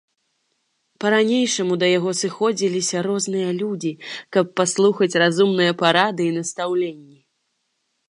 [1.03, 3.93] Па-ранейшаму да яго сыходзіліся розныя людзі,
[4.37, 7.19] каб паслухаць разумныя парады і настаўленні.